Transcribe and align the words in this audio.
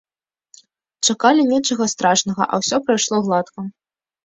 Чакалі 1.07 1.41
нечага 1.51 1.85
страшнага, 1.95 2.43
а 2.53 2.61
ўсё 2.65 2.77
прайшло 2.89 3.23
гладка. 3.29 3.71